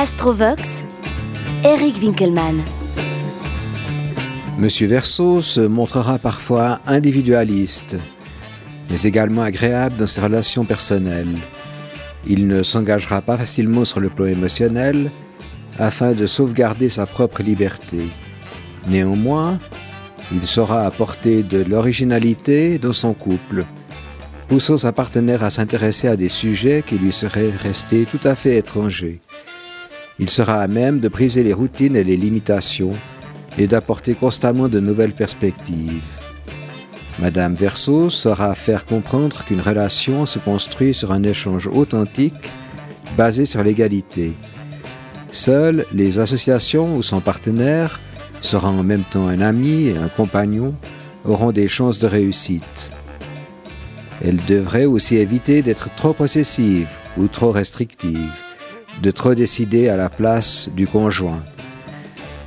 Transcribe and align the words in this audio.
Astrovox, 0.00 0.82
Eric 1.62 1.98
Winkelmann. 2.00 2.62
Monsieur 4.56 4.86
Verseau 4.86 5.42
se 5.42 5.60
montrera 5.60 6.18
parfois 6.18 6.80
individualiste, 6.86 7.98
mais 8.88 9.02
également 9.02 9.42
agréable 9.42 9.98
dans 9.98 10.06
ses 10.06 10.22
relations 10.22 10.64
personnelles. 10.64 11.36
Il 12.26 12.46
ne 12.46 12.62
s'engagera 12.62 13.20
pas 13.20 13.36
facilement 13.36 13.84
sur 13.84 14.00
le 14.00 14.08
plan 14.08 14.24
émotionnel 14.24 15.10
afin 15.78 16.12
de 16.12 16.26
sauvegarder 16.26 16.88
sa 16.88 17.04
propre 17.04 17.42
liberté. 17.42 18.00
Néanmoins, 18.88 19.58
il 20.32 20.46
saura 20.46 20.86
apporter 20.86 21.42
de 21.42 21.62
l'originalité 21.62 22.78
dans 22.78 22.94
son 22.94 23.12
couple, 23.12 23.66
poussant 24.48 24.78
sa 24.78 24.92
partenaire 24.92 25.44
à 25.44 25.50
s'intéresser 25.50 26.08
à 26.08 26.16
des 26.16 26.30
sujets 26.30 26.82
qui 26.86 26.96
lui 26.96 27.12
seraient 27.12 27.50
restés 27.50 28.06
tout 28.10 28.20
à 28.24 28.34
fait 28.34 28.56
étrangers. 28.56 29.20
Il 30.20 30.28
sera 30.28 30.60
à 30.60 30.68
même 30.68 31.00
de 31.00 31.08
briser 31.08 31.42
les 31.42 31.54
routines 31.54 31.96
et 31.96 32.04
les 32.04 32.18
limitations 32.18 32.92
et 33.56 33.66
d'apporter 33.66 34.12
constamment 34.12 34.68
de 34.68 34.78
nouvelles 34.78 35.14
perspectives. 35.14 36.04
Madame 37.18 37.54
Verso 37.54 38.10
saura 38.10 38.54
faire 38.54 38.84
comprendre 38.84 39.42
qu'une 39.44 39.62
relation 39.62 40.26
se 40.26 40.38
construit 40.38 40.92
sur 40.92 41.10
un 41.12 41.22
échange 41.22 41.66
authentique 41.66 42.50
basé 43.16 43.46
sur 43.46 43.64
l'égalité. 43.64 44.34
Seules 45.32 45.86
les 45.94 46.18
associations 46.18 46.96
où 46.96 47.02
son 47.02 47.20
partenaire 47.20 47.98
sera 48.42 48.68
en 48.68 48.82
même 48.82 49.04
temps 49.10 49.26
un 49.26 49.40
ami 49.40 49.88
et 49.88 49.96
un 49.96 50.08
compagnon 50.08 50.74
auront 51.24 51.52
des 51.52 51.68
chances 51.68 51.98
de 51.98 52.06
réussite. 52.06 52.92
Elle 54.22 54.44
devrait 54.44 54.84
aussi 54.84 55.16
éviter 55.16 55.62
d'être 55.62 55.88
trop 55.94 56.12
possessive 56.12 56.90
ou 57.16 57.26
trop 57.26 57.52
restrictive, 57.52 58.49
de 59.02 59.10
trop 59.10 59.34
décider 59.34 59.88
à 59.88 59.96
la 59.96 60.08
place 60.08 60.68
du 60.74 60.86
conjoint. 60.86 61.42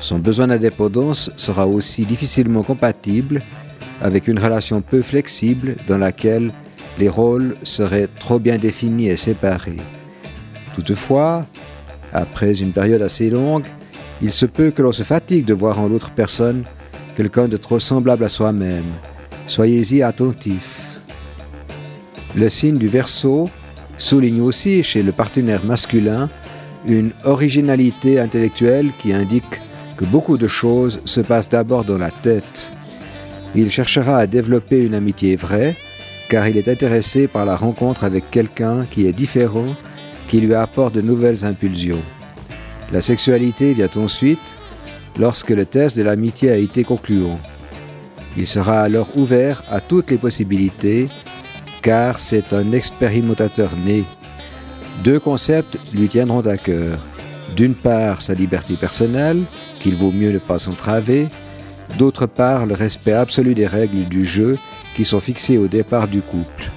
Son 0.00 0.18
besoin 0.18 0.48
d'indépendance 0.48 1.30
sera 1.36 1.66
aussi 1.66 2.04
difficilement 2.04 2.62
compatible 2.62 3.42
avec 4.02 4.28
une 4.28 4.38
relation 4.38 4.82
peu 4.82 5.02
flexible 5.02 5.76
dans 5.86 5.98
laquelle 5.98 6.52
les 6.98 7.08
rôles 7.08 7.56
seraient 7.62 8.08
trop 8.18 8.38
bien 8.38 8.58
définis 8.58 9.08
et 9.08 9.16
séparés. 9.16 9.80
Toutefois, 10.74 11.46
après 12.12 12.60
une 12.60 12.72
période 12.72 13.02
assez 13.02 13.30
longue, 13.30 13.64
il 14.22 14.32
se 14.32 14.46
peut 14.46 14.70
que 14.70 14.82
l'on 14.82 14.92
se 14.92 15.02
fatigue 15.02 15.44
de 15.44 15.54
voir 15.54 15.80
en 15.80 15.88
l'autre 15.88 16.10
personne 16.10 16.64
quelqu'un 17.16 17.48
de 17.48 17.56
trop 17.56 17.78
semblable 17.78 18.24
à 18.24 18.28
soi-même. 18.28 18.92
Soyez-y 19.46 20.02
attentifs. 20.02 21.00
Le 22.34 22.48
signe 22.48 22.78
du 22.78 22.88
verso 22.88 23.48
souligne 23.98 24.40
aussi 24.40 24.82
chez 24.82 25.02
le 25.02 25.12
partenaire 25.12 25.64
masculin 25.64 26.28
une 26.86 27.12
originalité 27.24 28.20
intellectuelle 28.20 28.92
qui 28.98 29.12
indique 29.12 29.60
que 29.96 30.04
beaucoup 30.04 30.38
de 30.38 30.48
choses 30.48 31.00
se 31.04 31.20
passent 31.20 31.48
d'abord 31.48 31.84
dans 31.84 31.98
la 31.98 32.10
tête 32.10 32.70
il 33.56 33.70
cherchera 33.70 34.18
à 34.18 34.26
développer 34.26 34.82
une 34.82 34.94
amitié 34.94 35.34
vraie, 35.34 35.74
car 36.28 36.46
il 36.46 36.58
est 36.58 36.68
intéressé 36.68 37.26
par 37.26 37.46
la 37.46 37.56
rencontre 37.56 38.04
avec 38.04 38.30
quelqu'un 38.30 38.84
qui 38.84 39.06
est 39.06 39.12
différent, 39.12 39.74
qui 40.28 40.40
lui 40.40 40.54
apporte 40.54 40.94
de 40.94 41.00
nouvelles 41.00 41.44
impulsions. 41.44 42.02
La 42.92 43.00
sexualité 43.00 43.72
vient 43.72 43.90
ensuite 43.96 44.56
lorsque 45.18 45.50
le 45.50 45.64
test 45.64 45.96
de 45.96 46.02
l'amitié 46.02 46.50
a 46.50 46.56
été 46.56 46.84
concluant. 46.84 47.40
Il 48.36 48.46
sera 48.46 48.80
alors 48.80 49.08
ouvert 49.16 49.64
à 49.70 49.80
toutes 49.80 50.10
les 50.10 50.18
possibilités, 50.18 51.08
car 51.86 52.18
c'est 52.18 52.52
un 52.52 52.72
expérimentateur 52.72 53.70
né. 53.84 54.02
Deux 55.04 55.20
concepts 55.20 55.78
lui 55.94 56.08
tiendront 56.08 56.40
à 56.40 56.56
cœur. 56.56 56.98
D'une 57.54 57.76
part, 57.76 58.22
sa 58.22 58.34
liberté 58.34 58.74
personnelle, 58.74 59.44
qu'il 59.78 59.94
vaut 59.94 60.10
mieux 60.10 60.32
ne 60.32 60.40
pas 60.40 60.68
entraver, 60.68 61.28
d'autre 61.96 62.26
part 62.26 62.66
le 62.66 62.74
respect 62.74 63.12
absolu 63.12 63.54
des 63.54 63.68
règles 63.68 64.04
du 64.06 64.24
jeu 64.24 64.58
qui 64.96 65.04
sont 65.04 65.20
fixées 65.20 65.58
au 65.58 65.68
départ 65.68 66.08
du 66.08 66.22
couple. 66.22 66.72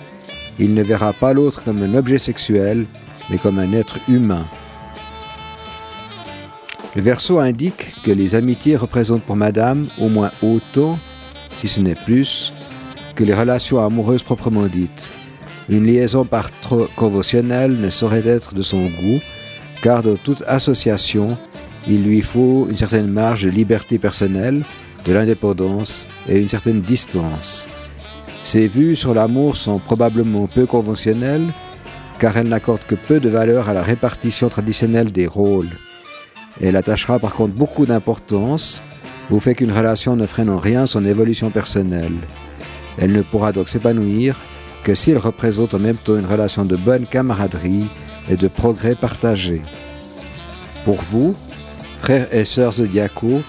Il 0.59 0.75
ne 0.75 0.83
verra 0.83 1.11
pas 1.11 1.33
l'autre 1.33 1.63
comme 1.63 1.81
un 1.81 1.95
objet 1.95 2.19
sexuel, 2.19 2.85
mais 3.31 3.39
comme 3.39 3.57
un 3.57 3.73
être 3.73 3.97
humain. 4.09 4.45
Le 6.95 7.01
verso 7.01 7.39
indique 7.39 7.95
que 8.03 8.11
les 8.11 8.35
amitiés 8.35 8.75
représentent 8.75 9.23
pour 9.23 9.37
Madame 9.37 9.87
au 9.99 10.07
moins 10.07 10.29
autant, 10.43 10.99
si 11.57 11.67
ce 11.67 11.81
n'est 11.81 11.95
plus, 11.95 12.53
que 13.19 13.25
les 13.25 13.33
relations 13.33 13.83
amoureuses 13.85 14.23
proprement 14.23 14.67
dites. 14.67 15.11
Une 15.67 15.85
liaison 15.85 16.23
par 16.23 16.49
trop 16.61 16.87
conventionnelle 16.95 17.75
ne 17.77 17.89
saurait 17.89 18.25
être 18.25 18.55
de 18.55 18.61
son 18.61 18.85
goût, 18.85 19.19
car 19.81 20.01
dans 20.01 20.15
toute 20.15 20.41
association, 20.47 21.37
il 21.85 22.05
lui 22.05 22.21
faut 22.21 22.67
une 22.69 22.77
certaine 22.77 23.11
marge 23.11 23.43
de 23.43 23.49
liberté 23.49 23.99
personnelle 23.99 24.63
de 25.03 25.11
l'indépendance 25.11 26.07
et 26.29 26.39
une 26.39 26.47
certaine 26.47 26.79
distance. 26.79 27.67
Ses 28.45 28.67
vues 28.67 28.95
sur 28.95 29.13
l'amour 29.13 29.57
sont 29.57 29.79
probablement 29.79 30.47
peu 30.47 30.65
conventionnelles 30.65 31.47
car 32.19 32.37
elle 32.37 32.47
n'accorde 32.47 32.85
que 32.87 32.95
peu 32.95 33.19
de 33.19 33.27
valeur 33.27 33.67
à 33.67 33.73
la 33.73 33.83
répartition 33.83 34.47
traditionnelle 34.47 35.11
des 35.11 35.27
rôles. 35.27 35.69
Elle 36.61 36.77
attachera 36.77 37.19
par 37.19 37.33
contre 37.33 37.53
beaucoup 37.53 37.85
d'importance 37.85 38.81
au 39.29 39.41
fait 39.41 39.55
qu'une 39.55 39.73
relation 39.73 40.15
ne 40.15 40.25
freine 40.25 40.49
en 40.49 40.57
rien 40.57 40.85
son 40.85 41.03
évolution 41.03 41.49
personnelle. 41.49 42.15
Elle 42.97 43.11
ne 43.11 43.21
pourra 43.21 43.51
donc 43.51 43.69
s'épanouir 43.69 44.35
que 44.83 44.95
s'il 44.95 45.17
représente 45.17 45.73
en 45.73 45.79
même 45.79 45.97
temps 45.97 46.17
une 46.17 46.25
relation 46.25 46.65
de 46.65 46.75
bonne 46.75 47.05
camaraderie 47.05 47.87
et 48.29 48.37
de 48.37 48.47
progrès 48.47 48.95
partagé. 48.95 49.61
Pour 50.85 51.01
vous, 51.01 51.35
frères 51.99 52.33
et 52.33 52.45
sœurs 52.45 52.73
Diaco, 52.73 53.41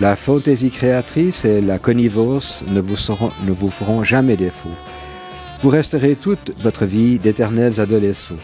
la 0.00 0.14
fantaisie 0.14 0.70
créatrice 0.70 1.44
et 1.44 1.60
la 1.60 1.78
connivence 1.78 2.64
ne 2.68 2.80
vous 2.80 3.70
feront 3.70 4.04
jamais 4.04 4.36
défaut. 4.36 4.70
Vous 5.60 5.70
resterez 5.70 6.16
toute 6.16 6.52
votre 6.60 6.84
vie 6.84 7.18
d'éternels 7.18 7.80
adolescents. 7.80 8.36